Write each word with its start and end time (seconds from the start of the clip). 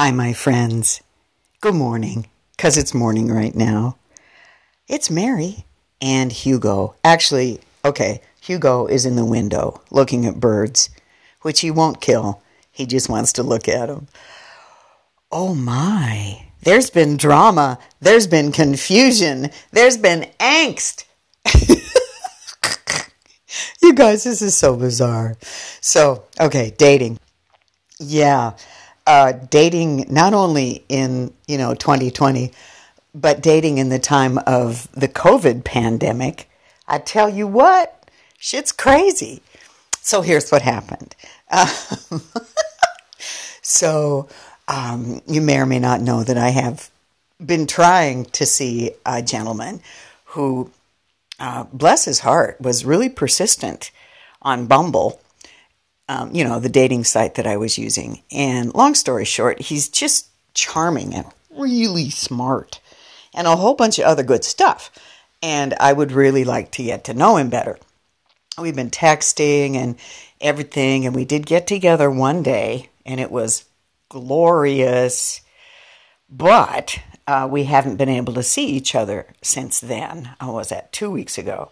Hi, 0.00 0.12
my 0.12 0.32
friends. 0.32 1.02
Good 1.60 1.74
morning, 1.74 2.28
because 2.56 2.76
it's 2.78 2.94
morning 2.94 3.32
right 3.32 3.52
now. 3.52 3.96
It's 4.86 5.10
Mary 5.10 5.64
and 6.00 6.30
Hugo. 6.30 6.94
Actually, 7.02 7.58
okay, 7.84 8.20
Hugo 8.40 8.86
is 8.86 9.04
in 9.04 9.16
the 9.16 9.24
window 9.24 9.82
looking 9.90 10.24
at 10.24 10.38
birds, 10.38 10.88
which 11.42 11.62
he 11.62 11.72
won't 11.72 12.00
kill. 12.00 12.40
He 12.70 12.86
just 12.86 13.08
wants 13.08 13.32
to 13.32 13.42
look 13.42 13.66
at 13.66 13.86
them. 13.86 14.06
Oh 15.32 15.52
my, 15.52 16.46
there's 16.62 16.90
been 16.90 17.16
drama, 17.16 17.80
there's 18.00 18.28
been 18.28 18.52
confusion, 18.52 19.50
there's 19.72 19.96
been 19.96 20.30
angst. 20.38 21.06
you 23.82 23.94
guys, 23.94 24.22
this 24.22 24.42
is 24.42 24.56
so 24.56 24.76
bizarre. 24.76 25.36
So, 25.80 26.22
okay, 26.40 26.72
dating. 26.78 27.18
Yeah, 27.98 28.52
uh, 29.08 29.32
dating 29.32 30.06
not 30.08 30.34
only 30.34 30.84
in 30.88 31.32
you 31.48 31.58
know 31.58 31.74
2020, 31.74 32.52
but 33.14 33.42
dating 33.42 33.78
in 33.78 33.88
the 33.88 33.98
time 33.98 34.38
of 34.46 34.88
the 34.92 35.08
COVID 35.08 35.64
pandemic. 35.64 36.48
I 36.86 36.98
tell 36.98 37.28
you 37.28 37.46
what, 37.46 38.08
shit's 38.38 38.70
crazy. 38.70 39.42
So 40.00 40.22
here's 40.22 40.50
what 40.50 40.62
happened. 40.62 41.16
So 43.68 44.28
um, 44.66 45.20
you 45.26 45.42
may 45.42 45.58
or 45.58 45.66
may 45.66 45.78
not 45.78 46.00
know 46.00 46.24
that 46.24 46.38
I 46.38 46.48
have 46.48 46.88
been 47.44 47.66
trying 47.66 48.24
to 48.24 48.46
see 48.46 48.92
a 49.04 49.20
gentleman 49.20 49.82
who, 50.24 50.70
uh, 51.38 51.64
bless 51.70 52.06
his 52.06 52.20
heart, 52.20 52.58
was 52.62 52.86
really 52.86 53.10
persistent 53.10 53.90
on 54.40 54.66
Bumble 54.66 55.20
um, 56.08 56.34
you 56.34 56.44
know, 56.44 56.58
the 56.58 56.68
dating 56.68 57.04
site 57.04 57.34
that 57.34 57.46
I 57.46 57.56
was 57.56 57.78
using. 57.78 58.22
And 58.32 58.74
long 58.74 58.94
story 58.94 59.24
short, 59.24 59.60
he's 59.60 59.88
just 59.88 60.28
charming 60.54 61.14
and 61.14 61.26
really 61.50 62.10
smart 62.10 62.80
and 63.34 63.46
a 63.46 63.56
whole 63.56 63.74
bunch 63.74 63.98
of 63.98 64.06
other 64.06 64.22
good 64.22 64.44
stuff. 64.44 64.90
And 65.42 65.74
I 65.78 65.92
would 65.92 66.12
really 66.12 66.44
like 66.44 66.72
to 66.72 66.82
get 66.82 67.04
to 67.04 67.14
know 67.14 67.36
him 67.36 67.50
better. 67.50 67.78
We've 68.58 68.74
been 68.74 68.90
texting 68.90 69.76
and 69.76 69.96
everything, 70.40 71.06
and 71.06 71.14
we 71.14 71.24
did 71.24 71.46
get 71.46 71.68
together 71.68 72.10
one 72.10 72.42
day, 72.42 72.88
and 73.06 73.20
it 73.20 73.30
was 73.30 73.64
glorious. 74.08 75.40
But 76.28 76.98
uh, 77.28 77.48
we 77.48 77.64
haven't 77.64 77.96
been 77.96 78.08
able 78.08 78.32
to 78.34 78.42
see 78.42 78.66
each 78.66 78.96
other 78.96 79.26
since 79.42 79.78
then. 79.78 80.30
I 80.40 80.50
was 80.50 80.70
that 80.70 80.92
two 80.92 81.10
weeks 81.10 81.38
ago. 81.38 81.70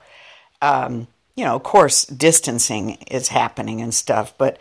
Um, 0.63 1.09
you 1.37 1.45
know, 1.45 1.55
of 1.55 1.63
course, 1.63 2.05
distancing 2.07 2.93
is 3.09 3.29
happening 3.29 3.81
and 3.81 3.95
stuff, 3.95 4.35
but 4.39 4.59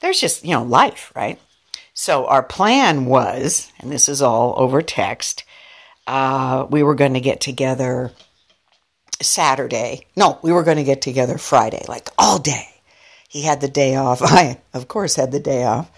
there's 0.00 0.20
just, 0.20 0.44
you 0.44 0.52
know, 0.52 0.62
life, 0.62 1.10
right? 1.16 1.40
So 1.94 2.26
our 2.26 2.42
plan 2.42 3.06
was, 3.06 3.72
and 3.80 3.90
this 3.90 4.08
is 4.08 4.22
all 4.22 4.54
over 4.56 4.82
text, 4.82 5.44
uh, 6.06 6.66
we 6.70 6.82
were 6.82 6.94
going 6.94 7.14
to 7.14 7.20
get 7.20 7.40
together 7.40 8.12
Saturday. 9.20 10.06
No, 10.16 10.38
we 10.42 10.52
were 10.52 10.62
going 10.62 10.76
to 10.76 10.84
get 10.84 11.02
together 11.02 11.38
Friday, 11.38 11.84
like 11.88 12.08
all 12.18 12.38
day. 12.38 12.68
He 13.28 13.42
had 13.42 13.60
the 13.60 13.68
day 13.68 13.96
off. 13.96 14.22
I, 14.22 14.60
of 14.72 14.86
course, 14.86 15.16
had 15.16 15.32
the 15.32 15.40
day 15.40 15.64
off. 15.64 15.90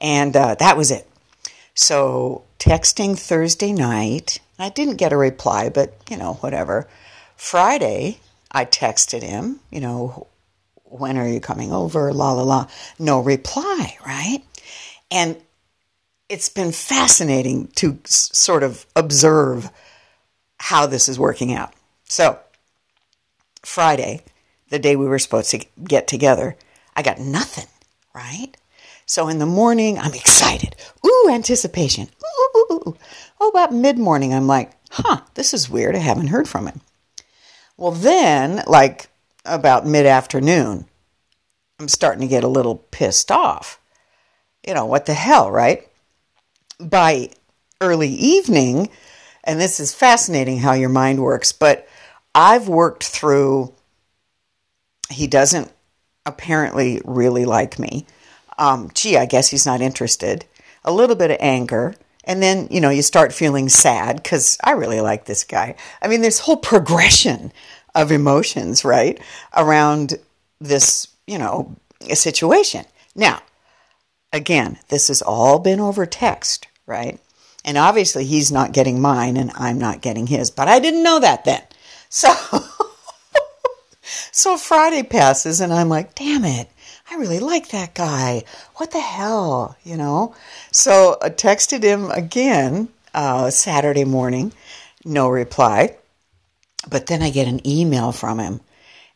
And 0.00 0.36
uh, 0.36 0.54
that 0.56 0.76
was 0.76 0.90
it. 0.90 1.08
So, 1.74 2.44
texting 2.58 3.18
Thursday 3.18 3.72
night. 3.72 4.40
I 4.58 4.68
didn't 4.68 4.96
get 4.96 5.12
a 5.12 5.16
reply, 5.16 5.68
but, 5.68 5.96
you 6.08 6.16
know, 6.16 6.34
whatever. 6.34 6.88
Friday, 7.36 8.18
I 8.54 8.64
texted 8.64 9.22
him, 9.22 9.60
you 9.70 9.80
know, 9.80 10.28
when 10.84 11.18
are 11.18 11.28
you 11.28 11.40
coming 11.40 11.72
over? 11.72 12.12
La, 12.12 12.32
la, 12.32 12.44
la. 12.44 12.68
No 13.00 13.20
reply, 13.20 13.98
right? 14.06 14.42
And 15.10 15.36
it's 16.28 16.48
been 16.48 16.70
fascinating 16.70 17.66
to 17.76 17.98
sort 18.04 18.62
of 18.62 18.86
observe 18.94 19.70
how 20.60 20.86
this 20.86 21.08
is 21.08 21.18
working 21.18 21.52
out. 21.52 21.74
So, 22.04 22.38
Friday, 23.62 24.22
the 24.70 24.78
day 24.78 24.94
we 24.94 25.06
were 25.06 25.18
supposed 25.18 25.50
to 25.50 25.66
get 25.82 26.06
together, 26.06 26.56
I 26.94 27.02
got 27.02 27.18
nothing, 27.18 27.66
right? 28.14 28.56
So 29.04 29.28
in 29.28 29.38
the 29.38 29.46
morning, 29.46 29.98
I'm 29.98 30.14
excited. 30.14 30.76
Ooh, 31.04 31.28
anticipation. 31.30 32.08
Ooh, 32.22 32.48
ooh, 32.56 32.74
ooh. 32.74 32.96
Oh, 33.40 33.48
about 33.48 33.74
mid 33.74 33.98
morning, 33.98 34.32
I'm 34.32 34.46
like, 34.46 34.72
huh, 34.90 35.20
this 35.34 35.52
is 35.52 35.68
weird. 35.68 35.96
I 35.96 35.98
haven't 35.98 36.28
heard 36.28 36.48
from 36.48 36.66
him. 36.66 36.80
Well, 37.76 37.92
then, 37.92 38.62
like 38.66 39.08
about 39.44 39.86
mid 39.86 40.06
afternoon, 40.06 40.86
I'm 41.78 41.88
starting 41.88 42.20
to 42.20 42.28
get 42.28 42.44
a 42.44 42.48
little 42.48 42.76
pissed 42.76 43.30
off. 43.30 43.80
You 44.66 44.74
know, 44.74 44.86
what 44.86 45.06
the 45.06 45.14
hell, 45.14 45.50
right? 45.50 45.86
By 46.80 47.30
early 47.80 48.10
evening, 48.10 48.90
and 49.42 49.60
this 49.60 49.80
is 49.80 49.94
fascinating 49.94 50.58
how 50.58 50.72
your 50.72 50.88
mind 50.88 51.22
works, 51.22 51.52
but 51.52 51.86
I've 52.34 52.68
worked 52.68 53.04
through, 53.04 53.74
he 55.10 55.26
doesn't 55.26 55.70
apparently 56.24 57.00
really 57.04 57.44
like 57.44 57.78
me. 57.78 58.06
Um, 58.56 58.90
gee, 58.94 59.16
I 59.16 59.26
guess 59.26 59.50
he's 59.50 59.66
not 59.66 59.80
interested. 59.80 60.46
A 60.84 60.92
little 60.92 61.16
bit 61.16 61.30
of 61.30 61.36
anger. 61.40 61.94
And 62.26 62.42
then, 62.42 62.68
you 62.70 62.80
know, 62.80 62.90
you 62.90 63.02
start 63.02 63.32
feeling 63.32 63.68
sad 63.68 64.22
because 64.22 64.58
I 64.62 64.72
really 64.72 65.00
like 65.00 65.26
this 65.26 65.44
guy. 65.44 65.76
I 66.02 66.08
mean, 66.08 66.22
this 66.22 66.40
whole 66.40 66.56
progression 66.56 67.52
of 67.94 68.10
emotions, 68.10 68.84
right, 68.84 69.20
around 69.56 70.14
this, 70.60 71.08
you 71.26 71.38
know, 71.38 71.76
situation. 72.12 72.84
Now, 73.14 73.42
again, 74.32 74.78
this 74.88 75.08
has 75.08 75.22
all 75.22 75.58
been 75.58 75.80
over 75.80 76.06
text, 76.06 76.66
right? 76.86 77.20
And 77.64 77.78
obviously 77.78 78.24
he's 78.24 78.52
not 78.52 78.72
getting 78.72 79.00
mine 79.00 79.36
and 79.36 79.50
I'm 79.54 79.78
not 79.78 80.02
getting 80.02 80.26
his, 80.26 80.50
but 80.50 80.68
I 80.68 80.80
didn't 80.80 81.02
know 81.02 81.20
that 81.20 81.44
then. 81.44 81.62
So, 82.10 82.32
so 84.30 84.56
Friday 84.56 85.02
passes 85.02 85.60
and 85.60 85.72
I'm 85.72 85.88
like, 85.88 86.14
damn 86.14 86.44
it. 86.44 86.68
I 87.14 87.16
really 87.16 87.38
like 87.38 87.68
that 87.68 87.94
guy. 87.94 88.42
What 88.74 88.90
the 88.90 88.98
hell, 88.98 89.76
you 89.84 89.96
know? 89.96 90.34
So 90.72 91.16
I 91.22 91.30
texted 91.30 91.84
him 91.84 92.10
again 92.10 92.88
uh, 93.14 93.50
Saturday 93.50 94.02
morning, 94.02 94.52
no 95.04 95.28
reply. 95.28 95.96
But 96.90 97.06
then 97.06 97.22
I 97.22 97.30
get 97.30 97.46
an 97.46 97.64
email 97.64 98.10
from 98.10 98.40
him, 98.40 98.60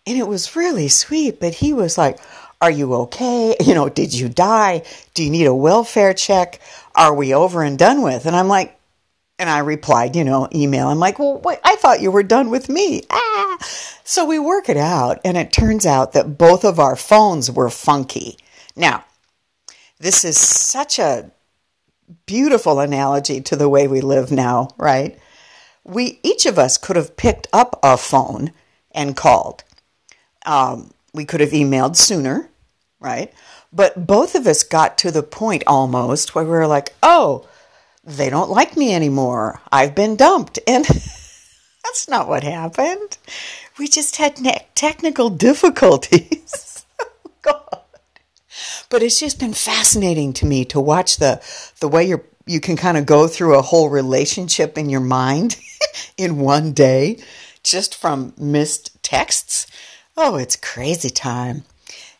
and 0.06 0.16
it 0.16 0.28
was 0.28 0.54
really 0.54 0.86
sweet. 0.86 1.40
But 1.40 1.54
he 1.54 1.72
was 1.72 1.98
like, 1.98 2.20
Are 2.60 2.70
you 2.70 2.94
okay? 2.94 3.56
You 3.66 3.74
know, 3.74 3.88
did 3.88 4.14
you 4.14 4.28
die? 4.28 4.84
Do 5.14 5.24
you 5.24 5.30
need 5.30 5.46
a 5.46 5.54
welfare 5.54 6.14
check? 6.14 6.60
Are 6.94 7.12
we 7.12 7.34
over 7.34 7.64
and 7.64 7.76
done 7.76 8.02
with? 8.02 8.26
And 8.26 8.36
I'm 8.36 8.48
like, 8.48 8.78
and 9.40 9.50
I 9.50 9.58
replied, 9.58 10.14
you 10.14 10.22
know, 10.22 10.48
email. 10.54 10.86
I'm 10.86 11.00
like, 11.00 11.18
well, 11.18 11.38
wait, 11.38 11.58
I 11.64 11.74
thought 11.76 12.00
you 12.00 12.12
were 12.12 12.22
done 12.22 12.50
with 12.50 12.68
me. 12.68 13.02
Ah. 13.10 13.27
So 14.04 14.24
we 14.24 14.38
work 14.38 14.68
it 14.68 14.76
out, 14.76 15.20
and 15.24 15.36
it 15.36 15.52
turns 15.52 15.84
out 15.84 16.12
that 16.12 16.38
both 16.38 16.64
of 16.64 16.80
our 16.80 16.96
phones 16.96 17.50
were 17.50 17.68
funky. 17.68 18.38
Now, 18.74 19.04
this 19.98 20.24
is 20.24 20.38
such 20.38 20.98
a 20.98 21.30
beautiful 22.26 22.80
analogy 22.80 23.40
to 23.42 23.56
the 23.56 23.68
way 23.68 23.86
we 23.86 24.00
live 24.00 24.30
now, 24.30 24.70
right? 24.78 25.18
We 25.84 26.20
each 26.22 26.46
of 26.46 26.58
us 26.58 26.78
could 26.78 26.96
have 26.96 27.16
picked 27.16 27.48
up 27.52 27.78
a 27.82 27.96
phone 27.96 28.52
and 28.92 29.16
called. 29.16 29.64
Um, 30.46 30.92
we 31.12 31.24
could 31.24 31.40
have 31.40 31.50
emailed 31.50 31.96
sooner, 31.96 32.48
right? 33.00 33.32
But 33.72 34.06
both 34.06 34.34
of 34.34 34.46
us 34.46 34.62
got 34.62 34.96
to 34.98 35.10
the 35.10 35.22
point 35.22 35.62
almost 35.66 36.34
where 36.34 36.44
we 36.44 36.50
were 36.50 36.66
like, 36.66 36.94
oh, 37.02 37.46
they 38.04 38.30
don't 38.30 38.50
like 38.50 38.76
me 38.76 38.94
anymore. 38.94 39.60
I've 39.70 39.94
been 39.94 40.16
dumped. 40.16 40.58
And 40.66 40.86
that's 41.88 42.08
not 42.08 42.28
what 42.28 42.44
happened. 42.44 43.16
We 43.78 43.88
just 43.88 44.16
had 44.16 44.40
ne- 44.40 44.66
technical 44.74 45.30
difficulties. 45.30 46.84
oh, 47.00 47.30
God. 47.42 47.80
But 48.90 49.02
it's 49.02 49.20
just 49.20 49.40
been 49.40 49.54
fascinating 49.54 50.32
to 50.34 50.46
me 50.46 50.64
to 50.66 50.80
watch 50.80 51.16
the, 51.16 51.40
the 51.80 51.88
way 51.88 52.04
you're, 52.04 52.24
you 52.46 52.60
can 52.60 52.76
kind 52.76 52.98
of 52.98 53.06
go 53.06 53.26
through 53.26 53.58
a 53.58 53.62
whole 53.62 53.88
relationship 53.88 54.76
in 54.76 54.90
your 54.90 55.00
mind 55.00 55.56
in 56.18 56.38
one 56.38 56.72
day 56.72 57.22
just 57.62 57.94
from 57.94 58.34
missed 58.38 59.02
texts. 59.02 59.66
Oh, 60.16 60.36
it's 60.36 60.56
crazy 60.56 61.10
time. 61.10 61.64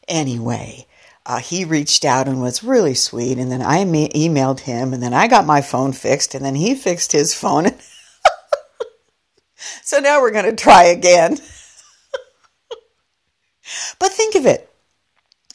Anyway, 0.07 0.87
uh, 1.27 1.41
he 1.41 1.65
reached 1.67 2.07
out 2.07 2.27
and 2.27 2.41
was 2.41 2.65
really 2.65 2.95
sweet. 2.95 3.39
And 3.39 3.53
then 3.53 3.61
I 3.61 3.85
emailed 3.85 4.61
him, 4.61 4.95
and 4.95 5.03
then 5.03 5.13
I 5.13 5.29
got 5.29 5.45
my 5.45 5.61
phone 5.61 5.93
fixed, 5.93 6.35
and 6.35 6.43
then 6.45 6.55
he 6.55 6.75
fixed 6.75 7.13
his 7.13 7.35
phone. 7.35 7.67
so 9.83 9.99
now 9.99 10.21
we're 10.21 10.31
going 10.31 10.45
to 10.45 10.57
try 10.57 10.85
again. 10.85 11.39
but 13.99 14.13
think 14.13 14.35
of 14.35 14.47
it 14.47 14.69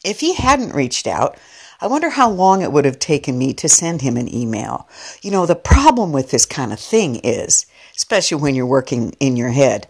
if 0.04 0.20
he 0.20 0.34
hadn't 0.34 0.74
reached 0.74 1.06
out, 1.06 1.36
I 1.80 1.86
wonder 1.86 2.10
how 2.10 2.30
long 2.30 2.62
it 2.62 2.70
would 2.70 2.84
have 2.84 2.98
taken 2.98 3.36
me 3.36 3.52
to 3.54 3.68
send 3.68 4.02
him 4.02 4.16
an 4.16 4.32
email. 4.32 4.88
You 5.22 5.30
know, 5.30 5.46
the 5.46 5.56
problem 5.56 6.12
with 6.12 6.30
this 6.30 6.46
kind 6.46 6.72
of 6.72 6.78
thing 6.78 7.16
is, 7.16 7.66
especially 7.96 8.40
when 8.40 8.54
you're 8.54 8.66
working 8.66 9.16
in 9.18 9.36
your 9.36 9.50
head, 9.50 9.88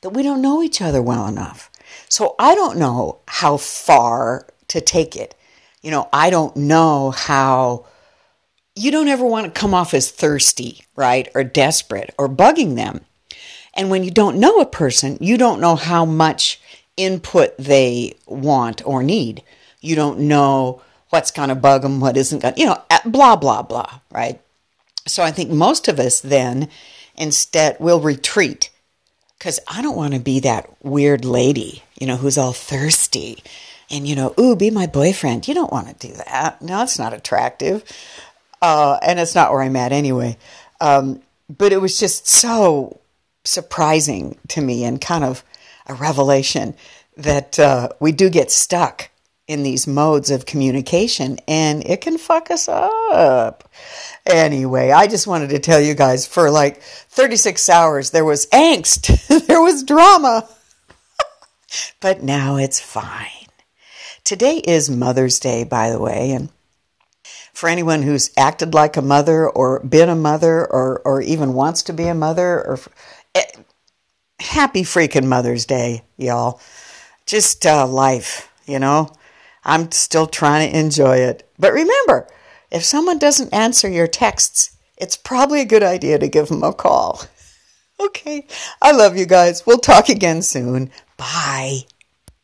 that 0.00 0.10
we 0.10 0.22
don't 0.22 0.42
know 0.42 0.62
each 0.62 0.82
other 0.82 1.00
well 1.00 1.26
enough. 1.26 1.70
So 2.08 2.34
I 2.38 2.54
don't 2.54 2.78
know 2.78 3.20
how 3.28 3.56
far 3.56 4.48
to 4.68 4.80
take 4.80 5.14
it. 5.14 5.34
You 5.82 5.90
know, 5.90 6.08
I 6.12 6.30
don't 6.30 6.56
know 6.56 7.10
how 7.10 7.86
you 8.74 8.90
don't 8.90 9.08
ever 9.08 9.24
want 9.24 9.46
to 9.46 9.60
come 9.60 9.74
off 9.74 9.94
as 9.94 10.10
thirsty, 10.10 10.84
right? 10.96 11.28
Or 11.34 11.44
desperate 11.44 12.14
or 12.18 12.28
bugging 12.28 12.74
them. 12.74 13.02
And 13.74 13.90
when 13.90 14.04
you 14.04 14.10
don't 14.10 14.38
know 14.38 14.60
a 14.60 14.66
person, 14.66 15.18
you 15.20 15.36
don't 15.36 15.60
know 15.60 15.76
how 15.76 16.04
much 16.04 16.60
input 16.96 17.56
they 17.58 18.14
want 18.26 18.86
or 18.86 19.02
need. 19.02 19.42
You 19.80 19.96
don't 19.96 20.20
know 20.20 20.82
what's 21.10 21.30
going 21.30 21.48
to 21.48 21.54
bug 21.54 21.82
them, 21.82 22.00
what 22.00 22.16
isn't 22.16 22.40
going 22.40 22.54
to, 22.54 22.60
you 22.60 22.66
know, 22.66 22.82
blah, 23.04 23.36
blah, 23.36 23.62
blah, 23.62 24.00
right? 24.10 24.40
So 25.06 25.22
I 25.22 25.30
think 25.30 25.50
most 25.50 25.88
of 25.88 25.98
us 25.98 26.20
then 26.20 26.68
instead 27.16 27.76
will 27.80 28.00
retreat 28.00 28.70
because 29.38 29.58
I 29.66 29.82
don't 29.82 29.96
want 29.96 30.14
to 30.14 30.20
be 30.20 30.40
that 30.40 30.70
weird 30.82 31.24
lady, 31.24 31.82
you 31.98 32.06
know, 32.06 32.16
who's 32.16 32.38
all 32.38 32.52
thirsty 32.52 33.42
and, 33.90 34.06
you 34.06 34.14
know, 34.16 34.34
ooh, 34.38 34.56
be 34.56 34.70
my 34.70 34.86
boyfriend. 34.86 35.46
You 35.46 35.54
don't 35.54 35.72
want 35.72 35.88
to 35.88 36.08
do 36.08 36.14
that. 36.14 36.62
No, 36.62 36.82
it's 36.82 36.98
not 36.98 37.12
attractive. 37.12 37.84
Uh, 38.62 38.98
and 39.02 39.18
it's 39.18 39.34
not 39.34 39.50
where 39.50 39.60
I'm 39.60 39.76
at 39.76 39.92
anyway. 39.92 40.38
Um, 40.80 41.20
but 41.48 41.72
it 41.72 41.80
was 41.80 41.98
just 41.98 42.26
so 42.26 43.00
surprising 43.44 44.38
to 44.48 44.60
me 44.60 44.84
and 44.84 45.00
kind 45.00 45.24
of 45.24 45.44
a 45.86 45.94
revelation 45.94 46.74
that 47.16 47.58
uh, 47.58 47.88
we 48.00 48.12
do 48.12 48.30
get 48.30 48.50
stuck 48.50 49.10
in 49.48 49.62
these 49.62 49.86
modes 49.86 50.30
of 50.30 50.46
communication 50.46 51.38
and 51.48 51.84
it 51.84 52.00
can 52.00 52.16
fuck 52.16 52.50
us 52.50 52.68
up. 52.68 53.68
Anyway, 54.24 54.90
I 54.90 55.06
just 55.06 55.26
wanted 55.26 55.50
to 55.50 55.58
tell 55.58 55.80
you 55.80 55.94
guys 55.94 56.26
for 56.26 56.50
like 56.50 56.80
36 56.80 57.68
hours 57.68 58.10
there 58.10 58.24
was 58.24 58.46
angst, 58.46 59.46
there 59.46 59.60
was 59.60 59.82
drama, 59.82 60.48
but 62.00 62.22
now 62.22 62.56
it's 62.56 62.80
fine. 62.80 63.28
Today 64.24 64.58
is 64.58 64.88
Mother's 64.88 65.40
Day, 65.40 65.64
by 65.64 65.90
the 65.90 66.00
way, 66.00 66.30
and 66.30 66.48
for 67.52 67.68
anyone 67.68 68.02
who's 68.02 68.30
acted 68.36 68.72
like 68.72 68.96
a 68.96 69.02
mother 69.02 69.48
or 69.48 69.80
been 69.80 70.08
a 70.08 70.16
mother 70.16 70.64
or, 70.64 71.00
or 71.04 71.20
even 71.20 71.52
wants 71.52 71.82
to 71.84 71.92
be 71.92 72.06
a 72.06 72.14
mother 72.14 72.64
or 72.64 72.78
happy 74.42 74.82
freaking 74.82 75.26
Mother's 75.26 75.66
Day, 75.66 76.02
y'all. 76.16 76.60
Just 77.26 77.64
uh, 77.64 77.86
life, 77.86 78.52
you 78.66 78.78
know. 78.78 79.10
I'm 79.64 79.90
still 79.92 80.26
trying 80.26 80.70
to 80.70 80.78
enjoy 80.78 81.18
it. 81.18 81.48
But 81.58 81.72
remember, 81.72 82.26
if 82.70 82.84
someone 82.84 83.18
doesn't 83.18 83.54
answer 83.54 83.88
your 83.88 84.08
texts, 84.08 84.76
it's 84.96 85.16
probably 85.16 85.60
a 85.60 85.66
good 85.66 85.82
idea 85.82 86.18
to 86.18 86.28
give 86.28 86.48
them 86.48 86.62
a 86.62 86.72
call. 86.72 87.22
Okay. 88.00 88.46
I 88.80 88.90
love 88.90 89.16
you 89.16 89.26
guys. 89.26 89.64
We'll 89.64 89.78
talk 89.78 90.08
again 90.08 90.42
soon. 90.42 90.90
Bye. 91.16 91.82